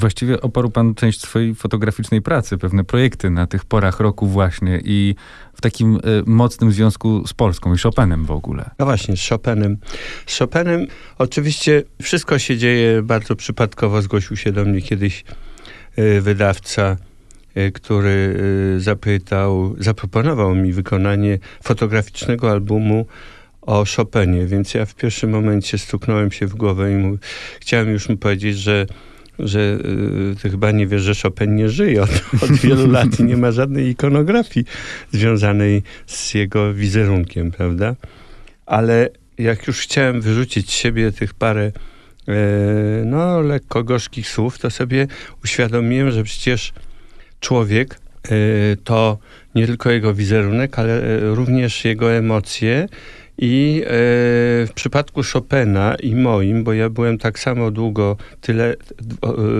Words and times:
Właściwie 0.00 0.40
oparł 0.40 0.70
pan 0.70 0.94
część 0.94 1.20
swojej 1.20 1.54
fotograficznej 1.54 2.22
pracy, 2.22 2.58
pewne 2.58 2.84
projekty 2.84 3.30
na 3.30 3.46
tych 3.46 3.64
porach 3.64 4.00
roku 4.00 4.26
właśnie 4.26 4.80
i 4.84 5.14
w 5.54 5.60
takim 5.60 5.96
y, 5.96 6.00
mocnym 6.26 6.72
związku 6.72 7.26
z 7.26 7.34
Polską 7.34 7.74
i 7.74 7.78
Chopinem 7.78 8.24
w 8.24 8.30
ogóle. 8.30 8.70
No 8.78 8.84
właśnie, 8.84 9.16
z 9.16 9.28
Chopinem. 9.28 9.76
Z 10.26 10.38
Chopinem 10.38 10.86
oczywiście 11.18 11.82
wszystko 12.02 12.38
się 12.38 12.56
dzieje 12.56 13.02
bardzo 13.02 13.36
przypadkowo. 13.36 14.02
Zgłosił 14.02 14.36
się 14.36 14.52
do 14.52 14.64
mnie 14.64 14.82
kiedyś 14.82 15.24
y, 15.98 16.20
wydawca, 16.20 16.96
y, 17.56 17.72
który 17.72 18.40
zapytał, 18.78 19.74
zaproponował 19.78 20.54
mi 20.54 20.72
wykonanie 20.72 21.38
fotograficznego 21.62 22.50
albumu 22.50 23.06
o 23.62 23.84
Chopinie, 23.96 24.46
więc 24.46 24.74
ja 24.74 24.86
w 24.86 24.94
pierwszym 24.94 25.30
momencie 25.30 25.78
stuknąłem 25.78 26.32
się 26.32 26.46
w 26.46 26.54
głowę 26.54 26.92
i 26.92 26.94
mu, 26.94 27.18
chciałem 27.60 27.90
już 27.90 28.08
mu 28.08 28.16
powiedzieć, 28.16 28.58
że 28.58 28.86
że 29.44 29.78
y, 30.32 30.36
ty 30.42 30.50
chyba 30.50 30.70
nie 30.70 30.86
wiesz, 30.86 31.02
że 31.02 31.12
Chopin 31.22 31.56
nie 31.56 31.68
żyje 31.68 32.02
od, 32.02 32.10
od 32.44 32.52
wielu 32.52 32.90
lat 32.90 33.20
i 33.20 33.24
nie 33.24 33.36
ma 33.36 33.52
żadnej 33.52 33.88
ikonografii 33.88 34.66
związanej 35.12 35.82
z 36.06 36.34
jego 36.34 36.74
wizerunkiem, 36.74 37.50
prawda? 37.50 37.96
Ale 38.66 39.08
jak 39.38 39.66
już 39.66 39.80
chciałem 39.80 40.20
wyrzucić 40.20 40.70
z 40.70 40.74
siebie 40.74 41.12
tych 41.12 41.34
parę 41.34 41.72
e, 42.28 42.32
no, 43.04 43.40
lekko 43.40 43.84
gorzkich 43.84 44.28
słów, 44.28 44.58
to 44.58 44.70
sobie 44.70 45.06
uświadomiłem, 45.44 46.10
że 46.10 46.24
przecież 46.24 46.72
człowiek 47.40 47.94
e, 48.24 48.30
to 48.84 49.18
nie 49.54 49.66
tylko 49.66 49.90
jego 49.90 50.14
wizerunek, 50.14 50.78
ale 50.78 51.02
e, 51.02 51.20
również 51.34 51.84
jego 51.84 52.12
emocje 52.12 52.88
i 53.42 53.82
e, 53.84 53.88
w 54.66 54.70
przypadku 54.74 55.20
Chopina 55.32 55.94
i 56.02 56.14
moim, 56.14 56.64
bo 56.64 56.72
ja 56.72 56.90
byłem 56.90 57.18
tak 57.18 57.38
samo 57.38 57.70
długo, 57.70 58.16
tyle, 58.40 58.74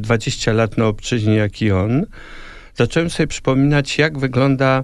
20 0.00 0.52
lat 0.52 0.78
na 0.78 0.86
obczyźnie 0.86 1.34
jak 1.34 1.62
i 1.62 1.70
on, 1.70 2.06
zacząłem 2.74 3.10
sobie 3.10 3.26
przypominać, 3.26 3.98
jak 3.98 4.18
wygląda 4.18 4.78
e, 4.78 4.82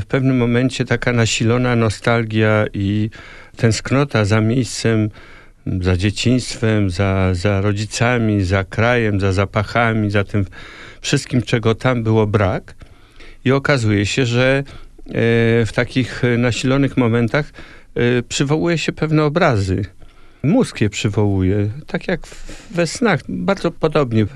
w 0.00 0.06
pewnym 0.08 0.36
momencie 0.36 0.84
taka 0.84 1.12
nasilona 1.12 1.76
nostalgia 1.76 2.64
i 2.74 3.10
tęsknota 3.56 4.24
za 4.24 4.40
miejscem, 4.40 5.10
za 5.80 5.96
dzieciństwem, 5.96 6.90
za, 6.90 7.34
za 7.34 7.60
rodzicami, 7.60 8.44
za 8.44 8.64
krajem, 8.64 9.20
za 9.20 9.32
zapachami, 9.32 10.10
za 10.10 10.24
tym 10.24 10.46
wszystkim, 11.00 11.42
czego 11.42 11.74
tam 11.74 12.02
było 12.02 12.26
brak. 12.26 12.74
I 13.44 13.52
okazuje 13.52 14.06
się, 14.06 14.26
że 14.26 14.58
e, 14.58 14.62
w 15.66 15.70
takich 15.74 16.22
nasilonych 16.38 16.96
momentach 16.96 17.52
przywołuje 18.28 18.78
się 18.78 18.92
pewne 18.92 19.24
obrazy. 19.24 19.84
Mózg 20.42 20.80
je 20.80 20.90
przywołuje, 20.90 21.70
tak 21.86 22.08
jak 22.08 22.20
we 22.70 22.86
snach, 22.86 23.20
bardzo 23.28 23.70
podobnie. 23.70 24.26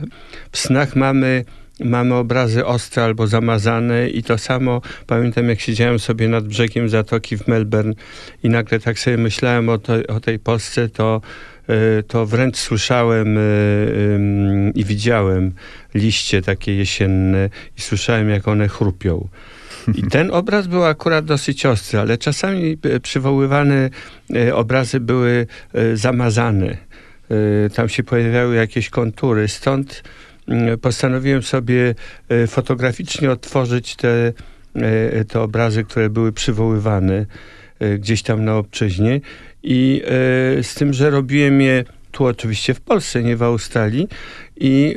W 0.52 0.58
snach 0.58 0.96
mamy, 0.96 1.44
mamy 1.80 2.14
obrazy 2.14 2.66
ostre 2.66 3.04
albo 3.04 3.26
zamazane 3.26 4.08
i 4.08 4.22
to 4.22 4.38
samo 4.38 4.80
pamiętam, 5.06 5.48
jak 5.48 5.60
siedziałem 5.60 5.98
sobie 5.98 6.28
nad 6.28 6.46
brzegiem 6.46 6.88
zatoki 6.88 7.36
w 7.36 7.48
Melbourne 7.48 7.94
i 8.42 8.48
nagle 8.48 8.80
tak 8.80 8.98
sobie 8.98 9.16
myślałem 9.16 9.68
o, 9.68 9.78
o 10.08 10.20
tej 10.20 10.38
Polsce, 10.38 10.88
to, 10.88 11.20
y, 11.70 12.02
to 12.02 12.26
wręcz 12.26 12.56
słyszałem 12.56 13.38
y, 13.38 14.72
i 14.74 14.84
widziałem 14.84 15.52
liście 15.94 16.42
takie 16.42 16.74
jesienne 16.74 17.48
i 17.78 17.80
słyszałem, 17.80 18.30
jak 18.30 18.48
one 18.48 18.68
chrupią. 18.68 19.28
I 19.94 20.02
ten 20.02 20.30
obraz 20.30 20.66
był 20.66 20.84
akurat 20.84 21.24
dosyć 21.24 21.66
ostry, 21.66 21.98
ale 21.98 22.18
czasami 22.18 22.78
e, 22.82 23.00
przywoływane 23.00 23.90
e, 24.36 24.54
obrazy 24.54 25.00
były 25.00 25.46
e, 25.74 25.96
zamazane. 25.96 26.76
Tam 27.74 27.88
się 27.88 28.02
pojawiały 28.02 28.54
jakieś 28.54 28.90
kontury. 28.90 29.48
Stąd 29.48 30.02
mm, 30.48 30.78
postanowiłem 30.78 31.42
sobie 31.42 31.94
fotograficznie 32.46 33.30
odtworzyć 33.30 33.96
te, 33.96 34.32
te 35.28 35.40
obrazy, 35.40 35.84
które 35.84 36.10
były 36.10 36.32
przywoływane 36.32 37.26
gdzieś 37.98 38.22
tam 38.22 38.44
na 38.44 38.56
obczyźnie. 38.56 39.20
I 39.62 40.02
z 40.62 40.74
tym, 40.74 40.92
że 40.92 41.10
robiłem 41.10 41.60
je 41.60 41.84
tu 42.12 42.24
oczywiście 42.24 42.74
w 42.74 42.80
Polsce, 42.80 43.22
nie 43.22 43.36
w 43.36 43.42
Australii. 43.42 44.08
I 44.56 44.96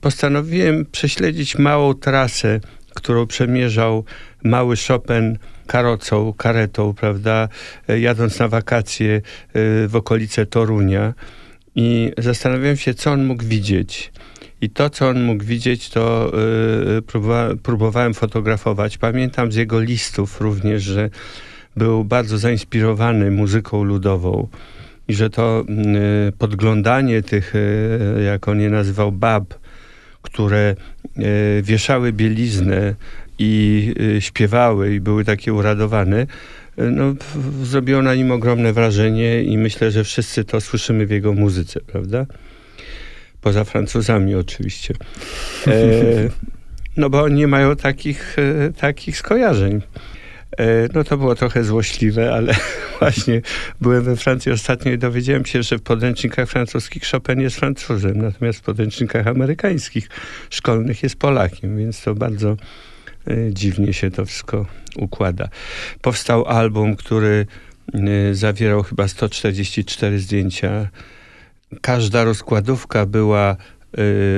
postanowiłem 0.00 0.86
prześledzić 0.92 1.58
małą 1.58 1.94
trasę 1.94 2.60
którą 2.96 3.26
przemierzał 3.26 4.04
mały 4.44 4.74
Chopin 4.88 5.38
karocą, 5.66 6.32
karetą, 6.32 6.94
prawda, 6.94 7.48
e, 7.88 8.00
jadąc 8.00 8.38
na 8.38 8.48
wakacje 8.48 9.16
e, 9.16 9.20
w 9.88 9.96
okolice 9.96 10.46
Torunia. 10.46 11.14
I 11.74 12.12
zastanawiałem 12.18 12.76
się, 12.76 12.94
co 12.94 13.12
on 13.12 13.24
mógł 13.24 13.44
widzieć. 13.44 14.12
I 14.60 14.70
to, 14.70 14.90
co 14.90 15.08
on 15.08 15.22
mógł 15.24 15.44
widzieć, 15.44 15.90
to 15.90 16.32
yy, 16.94 17.56
próbowałem 17.62 18.14
fotografować. 18.14 18.98
Pamiętam 18.98 19.52
z 19.52 19.54
jego 19.54 19.80
listów 19.80 20.40
również, 20.40 20.82
że 20.82 21.10
był 21.76 22.04
bardzo 22.04 22.38
zainspirowany 22.38 23.30
muzyką 23.30 23.84
ludową 23.84 24.48
i 25.08 25.14
że 25.14 25.30
to 25.30 25.64
yy, 25.68 26.32
podglądanie 26.38 27.22
tych, 27.22 27.54
jak 28.26 28.48
on 28.48 28.60
je 28.60 28.70
nazywał, 28.70 29.12
bab, 29.12 29.54
które 30.26 30.76
e, 31.16 31.22
wieszały 31.62 32.12
bieliznę 32.12 32.94
i 33.38 33.94
e, 34.16 34.20
śpiewały 34.20 34.94
i 34.94 35.00
były 35.00 35.24
takie 35.24 35.52
uradowane, 35.52 36.26
e, 36.78 36.84
no, 36.84 37.14
zrobiło 37.62 38.02
na 38.02 38.14
nim 38.14 38.30
ogromne 38.30 38.72
wrażenie 38.72 39.42
i 39.42 39.58
myślę, 39.58 39.90
że 39.90 40.04
wszyscy 40.04 40.44
to 40.44 40.60
słyszymy 40.60 41.06
w 41.06 41.10
jego 41.10 41.32
muzyce, 41.32 41.80
prawda? 41.80 42.26
Poza 43.40 43.64
Francuzami 43.64 44.34
oczywiście. 44.34 44.94
E, 45.66 45.72
no 47.00 47.10
bo 47.10 47.22
oni 47.22 47.34
nie 47.34 47.46
mają 47.46 47.76
takich, 47.76 48.36
takich 48.80 49.16
skojarzeń. 49.16 49.82
E, 50.56 50.88
no 50.94 51.04
to 51.04 51.16
było 51.16 51.34
trochę 51.34 51.64
złośliwe, 51.64 52.34
ale 52.34 52.54
właśnie 52.98 53.42
byłem 53.80 54.04
we 54.04 54.16
Francji 54.16 54.52
ostatnio 54.52 54.92
i 54.92 54.98
dowiedziałem 54.98 55.44
się, 55.44 55.62
że 55.62 55.78
w 55.78 55.82
podręcznikach 55.82 56.48
francuskich 56.48 57.02
Chopin 57.10 57.40
jest 57.40 57.56
Francuzem, 57.56 58.18
natomiast 58.18 58.58
w 58.58 58.62
podręcznikach 58.62 59.26
amerykańskich 59.26 60.08
szkolnych 60.50 61.02
jest 61.02 61.16
Polakiem, 61.16 61.78
więc 61.78 62.02
to 62.02 62.14
bardzo 62.14 62.56
e, 63.26 63.52
dziwnie 63.52 63.92
się 63.92 64.10
to 64.10 64.24
wszystko 64.24 64.66
układa. 64.96 65.48
Powstał 66.02 66.44
album, 66.44 66.96
który 66.96 67.46
e, 67.94 68.34
zawierał 68.34 68.82
chyba 68.82 69.08
144 69.08 70.18
zdjęcia. 70.18 70.88
Każda 71.80 72.24
rozkładówka 72.24 73.06
była 73.06 73.56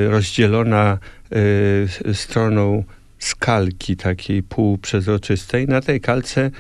rozdzielona 0.09 0.99
stroną 2.13 2.85
z 3.19 3.35
kalki 3.35 3.97
takiej 3.97 4.43
półprzezroczystej. 4.43 5.67
Na 5.67 5.81
tej 5.81 6.01
kalce 6.01 6.51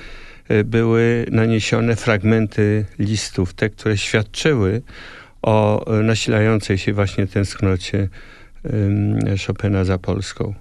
e, 0.49 0.65
były 0.65 1.27
naniesione 1.31 1.97
fragmenty 1.97 2.85
listów, 2.99 3.55
te, 3.55 3.71
które 3.71 3.99
świadczyły 3.99 4.83
o 5.43 5.87
e, 5.99 6.03
nasilającej 6.03 6.79
się 6.79 6.93
właśnie 6.93 7.27
tęsknocie 7.27 8.09
Chopina 9.47 9.85
za 9.85 9.99
Polską. 9.99 10.55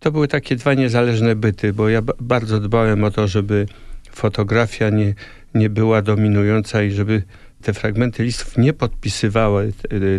To 0.00 0.12
były 0.12 0.28
takie 0.28 0.56
dwa 0.56 0.74
niezależne 0.74 1.36
byty, 1.36 1.72
bo 1.72 1.88
ja 1.88 2.02
bardzo 2.20 2.60
dbałem 2.60 3.04
o 3.04 3.10
to, 3.10 3.28
żeby 3.28 3.66
fotografia 4.12 4.90
nie, 4.90 5.14
nie 5.54 5.70
była 5.70 6.02
dominująca 6.02 6.82
i 6.82 6.90
żeby 6.90 7.22
te 7.62 7.72
fragmenty 7.72 8.22
listów 8.22 8.58
nie 8.58 8.72
podpisywały 8.72 9.72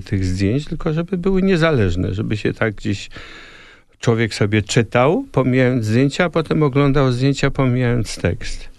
tych 0.05 0.25
zdjęć, 0.25 0.65
tylko 0.65 0.93
żeby 0.93 1.17
były 1.17 1.41
niezależne, 1.41 2.13
żeby 2.13 2.37
się 2.37 2.53
tak 2.53 2.75
gdzieś 2.75 3.09
człowiek 3.99 4.33
sobie 4.33 4.61
czytał, 4.61 5.25
pomijając 5.31 5.85
zdjęcia, 5.85 6.25
a 6.25 6.29
potem 6.29 6.63
oglądał 6.63 7.11
zdjęcia, 7.11 7.51
pomijając 7.51 8.15
tekst. 8.15 8.69